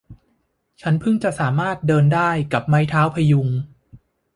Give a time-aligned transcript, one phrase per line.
[0.81, 3.47] ฉันเพิ่งจะสามารถเดินได้กับไม้เท้าพยุง